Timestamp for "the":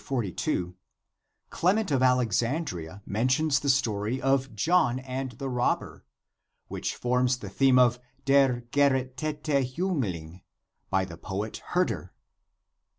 3.59-3.69, 5.33-5.47, 7.37-7.49, 11.05-11.17